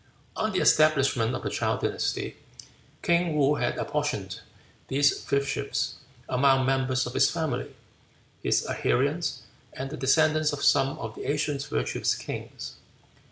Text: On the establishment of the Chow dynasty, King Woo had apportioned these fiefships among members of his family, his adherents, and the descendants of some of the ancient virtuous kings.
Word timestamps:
On 0.35 0.51
the 0.51 0.61
establishment 0.61 1.35
of 1.35 1.43
the 1.43 1.51
Chow 1.51 1.77
dynasty, 1.77 2.35
King 3.03 3.35
Woo 3.37 3.53
had 3.53 3.77
apportioned 3.77 4.39
these 4.87 5.13
fiefships 5.23 5.93
among 6.27 6.65
members 6.65 7.05
of 7.05 7.13
his 7.13 7.29
family, 7.29 7.75
his 8.41 8.65
adherents, 8.65 9.41
and 9.73 9.91
the 9.91 9.97
descendants 9.97 10.53
of 10.53 10.63
some 10.63 10.97
of 10.97 11.13
the 11.13 11.29
ancient 11.29 11.63
virtuous 11.67 12.15
kings. 12.15 12.77